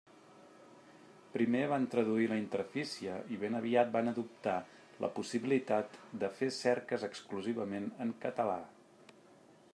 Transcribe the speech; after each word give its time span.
Primer 1.33 1.59
van 1.73 1.83
traduir 1.95 2.23
la 2.31 2.39
interfície 2.41 3.19
i 3.35 3.37
ben 3.45 3.59
aviat 3.61 3.93
van 3.97 4.13
adoptar 4.13 4.57
la 5.05 5.11
possibilitat 5.21 6.01
de 6.25 6.33
fer 6.41 6.51
cerques 6.59 7.09
exclusivament 7.11 7.89
en 8.07 8.17
català. 8.27 8.61